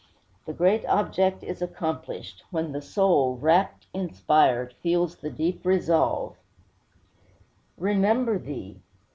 The 0.47 0.53
great 0.53 0.83
object 0.87 1.43
is 1.43 1.61
accomplished, 1.61 2.43
when 2.49 2.71
the 2.71 2.81
soul, 2.81 3.35
rapt, 3.37 3.85
inspired, 3.93 4.73
feels 4.81 5.17
the 5.17 5.29
deep 5.29 5.63
resolve: 5.63 6.37
"Remember 7.77 8.39
Thee! 8.39 8.79